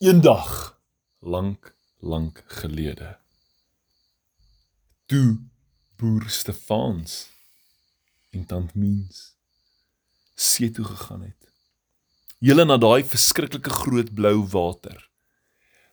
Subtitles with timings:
[0.00, 0.80] Eendag
[1.18, 3.18] lank lank gelede
[5.06, 5.36] toe
[6.00, 7.26] boer Stefans
[8.32, 9.18] en tant Miens
[10.32, 11.50] see toe gegaan het.
[12.40, 14.96] Julle na daai verskriklike groot blou water.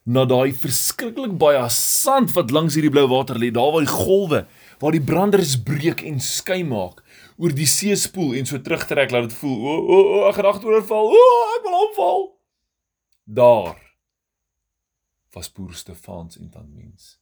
[0.08, 4.39] Na daai verskriklik baie sand wat langs hierdie blou water lê, daar waar die golwe,
[4.80, 7.04] waar die branders breek en skei maak
[7.36, 9.60] oor die see spoel en so terugtrek laat dit voel.
[9.68, 11.12] O, o, o ek gaan agteroorval.
[11.12, 12.26] O, ek wil omval.
[13.28, 13.84] Daar
[15.34, 17.18] was boer Stefans en tant Miens.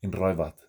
[0.00, 0.66] En raai wat?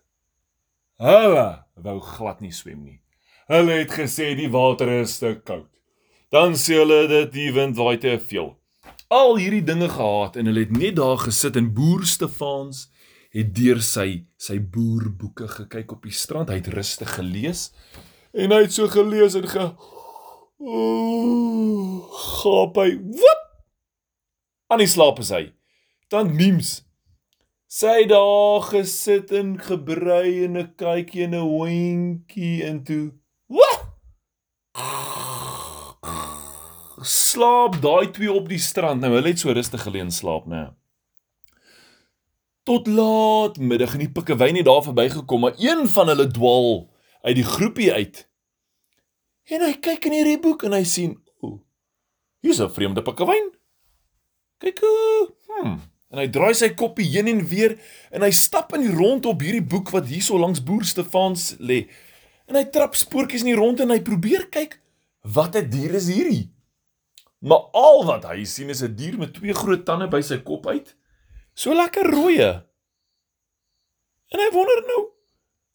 [0.98, 3.00] Hulle wou glad nie swem nie.
[3.48, 5.70] Hulle het gesê die water is te koud.
[6.34, 8.52] Dan sê hulle dit die wind waai te veel.
[9.08, 12.88] Al hierdie dinge gehad en hulle het net daar gesit en boer Stefans
[13.32, 16.50] het deur sy sy boerboeke gekyk op die strand.
[16.52, 17.70] Hy het rustig gelees
[18.36, 19.70] en hy het so gelees en ge
[20.58, 22.96] Ooh, gaap hy.
[22.98, 23.44] Woep!
[24.68, 25.44] Aan die slaap is hy.
[26.08, 26.82] Dan memes.
[27.68, 33.12] Sy daar gesit en gebrei en 'n kykie en 'n hondjie into.
[33.46, 33.84] Wat?
[37.02, 39.00] Slaap daai twee op die strand.
[39.00, 40.72] Nou hulle het so rustig geleen slaap, né?
[42.62, 46.90] Tot laat middag in die pikkewyn het daar verbygekom, maar een van hulle dwaal
[47.22, 48.28] uit die groepie uit.
[49.48, 51.60] En hy kyk in hierdie boek en hy sien, "O,
[52.40, 53.52] hier's 'n vreemde pikkewyn."
[54.58, 55.34] Kyk hoe.
[55.46, 55.78] Hm,
[56.08, 57.74] En hy draai sy koppie heen en weer
[58.14, 61.50] en hy stap in die rond op hierdie boek wat hier so langs Boer Stefans
[61.60, 61.82] lê.
[62.48, 64.78] En hy trap spoortjies in die rond en hy probeer kyk
[65.36, 66.48] wat 'n dier is hierdie.
[67.44, 70.66] Maar al wat hy sien is 'n dier met twee groot tande by sy kop
[70.66, 70.94] uit.
[71.54, 72.64] So lekker rooie.
[74.32, 75.02] En hy wonder nou,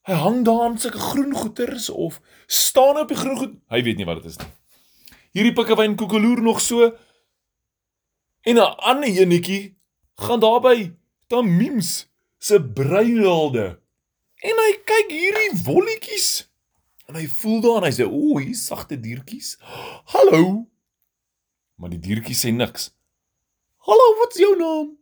[0.08, 3.54] hy hang daar aan sulke groen goeters of staan op die groen goed.
[3.70, 4.52] Hy weet nie wat dit is nie.
[5.34, 6.98] Hierdie pikkewyn koekeloer nog so
[8.42, 9.78] en 'n ander enetjie
[10.16, 10.94] gaan daarby
[11.28, 13.80] dan memes se breinhulde.
[14.44, 16.52] En hy kyk hierdie wolletjies
[17.08, 19.58] en hy voel daar en hy sê, "O, hier sagte diertjies.
[20.06, 20.68] Hallo."
[21.76, 22.96] Maar die diertjie sê niks.
[23.78, 24.98] "Hallo, wat's jou naam?"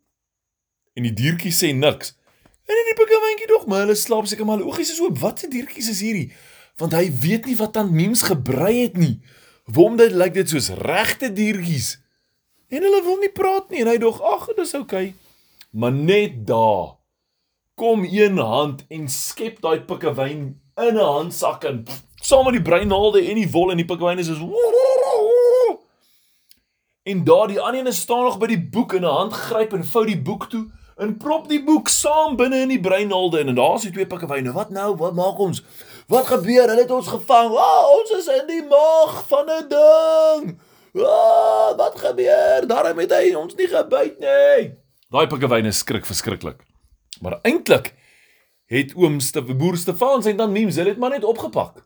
[0.94, 2.18] En die diertjie sê niks.
[2.66, 5.18] En die pikkewyntjie dog, maar hulle slaap seker maar oogies is oop.
[5.20, 6.32] Wat se diertjies is hierdie?
[6.76, 9.22] Want hy weet nie wat aan memes gebrei het nie.
[9.66, 12.01] Waarom dit lyk dit soos regte diertjies?
[12.72, 15.12] En hulle wil nie praat nie en hy dog, ag, dit is oukei.
[15.12, 15.16] Okay.
[15.72, 16.98] Maar net daar
[17.76, 20.42] kom een hand en skep daai pikkewyn
[20.88, 21.86] in 'n handsak en
[22.22, 24.52] saam met die breinhaalde en die wol en die pikkewyn is so
[27.04, 29.86] En daar die ander een staan nog by die boek in 'n hand gryp en
[29.86, 33.76] vou die boek toe en prop die boek saam binne in die breinhaalde en daar
[33.76, 34.52] is die twee pikkewyne.
[34.52, 34.96] Wat nou?
[34.96, 35.64] Wat maak ons?
[36.08, 36.68] Wat gebeur?
[36.70, 37.52] Hulle het ons gevang.
[37.52, 40.60] Oh, ons is in die maag van 'n ding.
[40.96, 42.68] Ah, wat gebeur?
[42.68, 44.72] Daarom het hy ons nie gebyt nie.
[45.12, 46.62] Daai pikkewyne skrik verskriklik.
[47.22, 47.94] Maar eintlik
[48.72, 51.84] het oom Stef boer Stefan sy dan memes, hulle het maar net opgepak.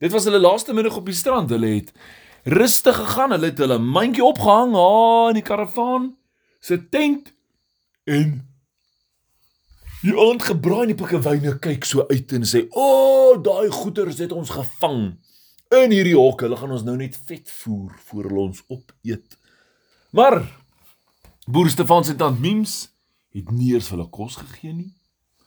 [0.00, 1.50] Dit was hulle laaste middag op die strand.
[1.52, 1.92] Hulle het
[2.44, 3.30] rustig gegaan.
[3.36, 6.14] Hulle het hulle mandjie opgehang daar in die karavaan
[6.60, 7.32] se tent
[8.04, 8.32] en
[10.00, 14.18] die aand gebraai en die pikkewyne kyk so uit en sê: "O, oh, daai goeters
[14.18, 15.18] het ons gevang."
[15.70, 16.42] In hierdie hok.
[16.44, 19.36] Hulle gaan ons nou net vet voer voor hulle ons opeet.
[20.16, 20.42] Maar
[21.46, 22.88] Boer Stefan se tant Mims
[23.34, 24.90] het nie eers hulle kos gegee nie.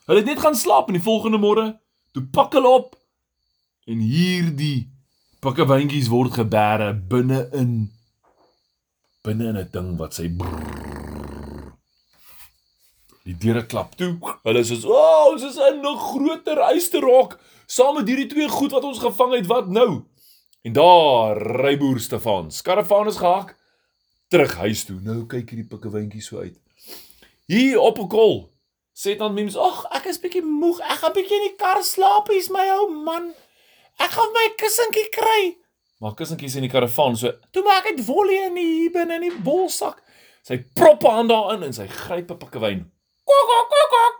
[0.08, 1.74] Hulle het net gaan slaap en die volgende môre
[2.16, 2.96] toe pak hulle op
[3.90, 4.88] en hierdie
[5.44, 7.74] pikkewyntjies word gebêre binne in
[9.24, 10.64] binne in 'n ding wat sy brrr.
[13.24, 14.20] Die deure klap toe.
[14.44, 18.72] Hulle sê: "O, oh, ons is in 'n groter eysterhok saam met hierdie twee goed
[18.72, 19.48] wat ons gevang het.
[19.48, 20.04] Wat nou?"
[20.64, 22.52] En daar ry boer Stefan.
[22.62, 23.56] Karavaan is gehak
[24.28, 24.96] terug huis toe.
[25.04, 26.56] Nou kyk hierdie pikkewyntjie so uit.
[27.52, 28.54] Hier op 'n kol.
[28.96, 30.80] Sê dan mems, "Ag, ek is bietjie moeg.
[30.80, 32.28] Ek gaan bietjie in die kar slaap.
[32.28, 33.34] Hier's my ou man.
[34.00, 35.58] Ek gaan my kussentjie kry."
[36.00, 37.32] Maar kussentjies in die karavaan so.
[37.52, 40.02] Toe maak ek wolle in die binne in die bolsak.
[40.44, 42.92] Sy prop aan daarin en sy gryp 'n pikkewyn.
[43.26, 44.16] Kok kok kok kok.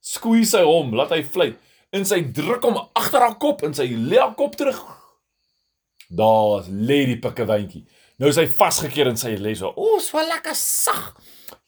[0.00, 1.56] Squeeze hy hom, laat hy vlieg.
[1.92, 5.01] En sy druk hom agter haar kop en sy lê haar kop terug
[6.12, 7.86] Daar lê die pikkewyntjie.
[8.20, 9.62] Nou is hy vasgekeer in sy les.
[9.64, 11.14] O, so lekker sag.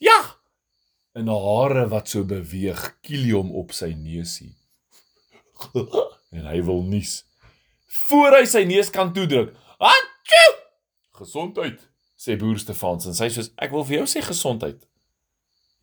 [0.02, 0.18] Ja.
[1.16, 4.52] En hare wat so beweeg, kiel hom op sy neusie.
[6.36, 7.22] en hy wil nies.
[8.08, 9.54] Voor hy sy neus kan toedruk.
[9.78, 10.50] Atjie!
[11.14, 11.78] Gesondheid,
[12.18, 14.82] sê boer Stefans en sy sê ek wil vir jou sê gesondheid.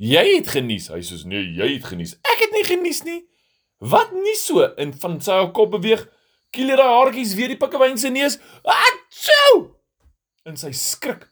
[0.02, 0.90] Jy het genies.
[0.92, 2.16] Hy sê nee, jy het genies.
[2.26, 3.22] Ek het nie genies nie.
[3.82, 6.04] Wat nie so in van sy kop beweeg
[6.52, 8.38] kiel hy haartjies weer die pikkewyn se neus.
[8.64, 9.72] Atsou!
[10.46, 11.28] En sy skrik.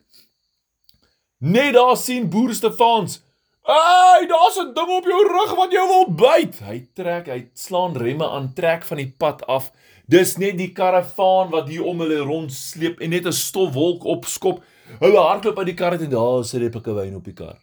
[1.40, 3.22] Net daar sien boer Stefans.
[3.70, 7.96] "Ey, daar's 'n ding op jou rug wat jou wil byt." Hy trek, hy slaan
[7.96, 9.72] remme aan, trek van die pad af.
[10.08, 14.64] Dis net die karavaan wat hier om hulle rond sleep en net 'n stofwolk opskop.
[15.00, 17.58] Hulle hardloop uit die kar en daar sit die pikkewyn op die kar.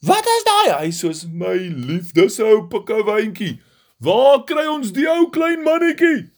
[0.00, 0.78] Wat is daai?
[0.84, 3.60] Hy soos my lief, dis 'n ou pikkewyntjie.
[3.98, 6.35] Waar kry ons die ou klein mannetjie?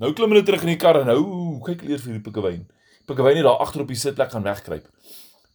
[0.00, 1.22] Nou klim hulle terug in die kar en nou
[1.66, 2.62] kyk hulle vir die pikkewyn.
[3.04, 4.88] Pikkewyn het daar agter op die sitplek gaan wegkruip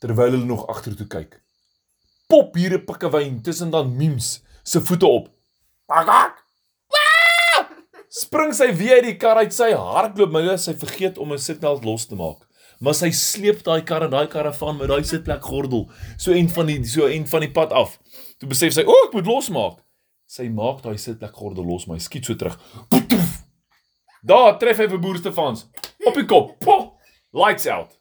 [0.03, 1.39] terwyl hulle nog agtertoe kyk.
[2.29, 5.29] Pop hier 'n pikkewyn tussen dan memes se voete op.
[5.87, 6.43] Pakak!
[8.09, 11.83] Spring sy weer uit die kar uit sy hardloop, maar sy vergeet om 'n sitbelt
[11.83, 12.45] los te maak.
[12.79, 16.65] Maar sy sleep daai kar en daai karavaan met daai sitplek gordel so een van
[16.65, 17.97] die so een van die pad af.
[18.37, 19.79] Toe besef sy, "O, oh, ek moet losmaak."
[20.27, 22.59] Sy maak daai sitplek gordel los, maar hy skiet so terug.
[24.25, 25.67] Daar tref hy vir boer Stefans
[26.05, 26.55] op die kop.
[26.63, 26.95] Poh!
[27.35, 27.91] Lights out.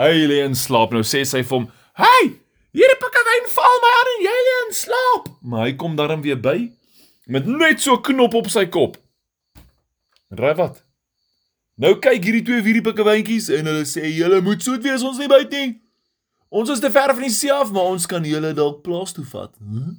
[0.00, 0.94] Hy lê in slaap.
[0.94, 2.40] Nou sê sy vir hom, "Hey,
[2.74, 6.40] hierdie pikkewyn val my aan en jy lê in slaap." Maar hy kom darm weer
[6.40, 6.72] by
[7.26, 8.96] met net so 'n knop op sy kop.
[10.30, 10.82] Raai wat?
[11.76, 15.28] Nou kyk hierdie twee hierdie pikkewyntjies en hulle sê julle moet soet wees ons nie
[15.28, 15.80] byt nie.
[16.50, 19.24] Ons is te ver van die see af, maar ons kan julle dalk plaas toe
[19.24, 19.54] vat.
[19.58, 19.94] Hm?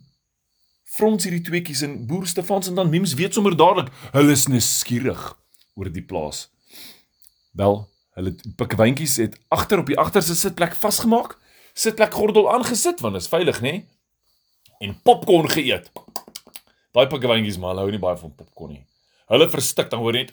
[0.83, 5.35] Frons hierdie tweeetjies en boer Stefans en dan Mims weet sommer dadelik, hulle is nuuskierig
[5.75, 6.47] oor die plaas.
[7.55, 7.81] Wel,
[8.15, 11.37] hulle pikkewyntjies het agter op die agterste sitplek vasgemaak,
[11.75, 13.75] sitplek gordel aangesit want dit is veilig, nê?
[14.79, 15.91] En popcorn geëet.
[16.95, 18.85] Daai pikkewyntjies maar hou nie baie van popcorn nie.
[19.31, 20.31] Hulle verstik dan hoor net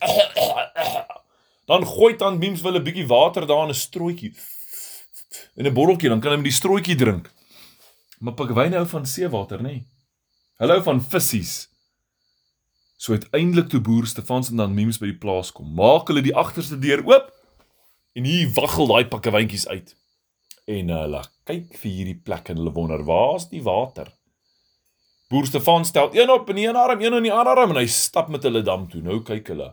[1.70, 4.34] dan gooi dan Mims wil 'n bietjie water daar in 'n strooitjie
[5.56, 7.30] in 'n botteltjie dan kan hy met die strooitjie drink.
[8.18, 9.82] Maar pikkewyne hou van seewater, nê?
[10.58, 11.68] Hulle hou van visse.
[13.02, 16.36] So uiteindelik toe boer Stefans en dan Mims by die plaas kom, maak hulle die
[16.38, 17.32] agterste deur oop
[18.14, 19.90] en hier waggel daai pikkewyntjies uit.
[20.70, 24.12] En hulle kyk vir hierdie plek en hulle wonder, waar's die water?
[25.32, 27.88] Boer Stefan stel een op in een arm, een in die ander arm en hy
[27.90, 29.02] stap met hulle dam toe.
[29.02, 29.72] Nou kyk hulle.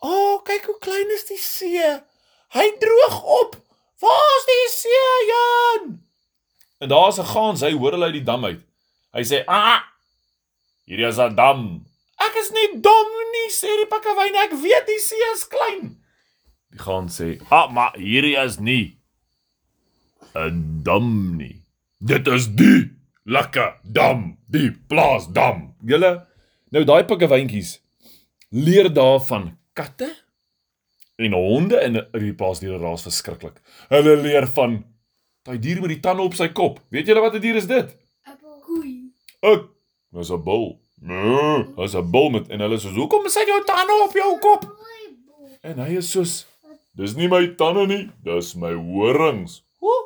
[0.00, 1.94] O, oh, kyk hoe klein is die see.
[2.56, 3.58] Hy droog op.
[4.00, 5.96] Waar's die see, Jan?
[6.80, 8.62] En daar's 'n gans, hy hoor hulle uit die dam uit.
[9.12, 9.82] Hy sê, "Ah!
[10.86, 11.84] Hierdie is 'n dam."
[12.18, 14.34] "Ek is nie dom nie," sê die pikkewyn.
[14.44, 16.00] "Ek weet die see is klein."
[16.70, 18.98] Die gans sê, "Ah, maar hierdie is nie
[20.34, 21.62] 'n dam nie.
[22.00, 22.90] Dit is die
[23.24, 26.26] lekker dam, die plaasdam." Julle
[26.70, 27.80] nou daai pikkewyntjies
[28.50, 30.08] leer daarvan katte
[31.16, 33.60] en honde en die plaasdiere raas verskriklik.
[33.88, 34.84] Hulle leer van
[35.46, 36.80] daai dier met die tande op sy kop.
[36.90, 37.96] Weet julle wat 'n dier is dit?
[38.64, 39.12] Koei.
[39.42, 39.68] Ek,
[40.12, 40.80] dis 'n bul.
[41.04, 44.76] Nee, dis 'n bul met en hulle sê, "Hoekom sit jou tande op jou kop?"
[45.60, 46.46] En hy is soos,
[46.92, 50.04] "Dis nie my tande nie, dis my horings." Hoe?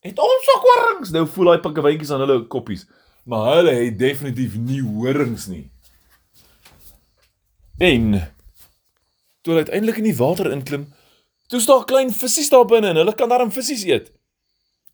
[0.00, 1.10] Het ons ook horings?
[1.10, 2.86] Nou voel daai pikkewyntjies aan hulle koppies.
[3.24, 5.70] Maar hulle het definitief nie horings nie.
[7.78, 8.10] En
[9.40, 10.92] toe hulle uiteindelik in die water inklim,
[11.46, 14.12] toe is daar klein visse daar binne en hulle kan daarom visse eet.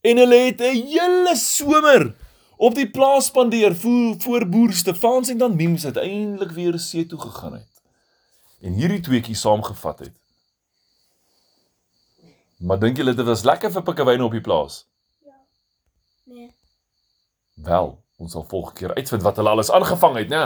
[0.01, 2.15] En hulle het 'n hele somer
[2.61, 7.21] op die plaas spandeer voor voor boer Stefans en dan Mims uiteindelik weer see toe
[7.21, 7.83] gegaan het.
[8.61, 10.17] En hierdie tweeetjie saamgevat het.
[12.57, 14.83] Maar dink julle dit was lekker vir pikkewyne op die plaas?
[16.29, 16.51] Nee.
[17.65, 20.45] Wel, ons sal volgende keer uitvind wat hulle alles aangevang het, né?